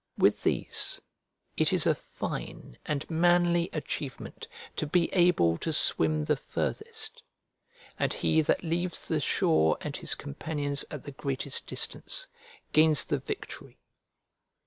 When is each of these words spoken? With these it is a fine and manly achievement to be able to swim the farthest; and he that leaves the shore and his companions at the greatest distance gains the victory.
With 0.17 0.41
these 0.41 0.99
it 1.57 1.71
is 1.71 1.85
a 1.85 1.93
fine 1.93 2.75
and 2.87 3.07
manly 3.07 3.69
achievement 3.71 4.47
to 4.77 4.87
be 4.87 5.13
able 5.13 5.59
to 5.59 5.71
swim 5.71 6.25
the 6.25 6.37
farthest; 6.37 7.21
and 7.99 8.11
he 8.11 8.41
that 8.41 8.63
leaves 8.63 9.07
the 9.07 9.19
shore 9.19 9.77
and 9.79 9.95
his 9.95 10.15
companions 10.15 10.83
at 10.89 11.03
the 11.03 11.11
greatest 11.11 11.67
distance 11.67 12.25
gains 12.73 13.03
the 13.05 13.19
victory. 13.19 13.77